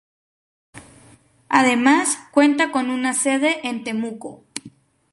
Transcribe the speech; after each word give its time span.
Además 1.49 2.17
cuenta 2.31 2.71
con 2.71 2.89
una 2.89 3.13
sede 3.13 3.67
en 3.67 3.83
Temuco. 3.83 4.43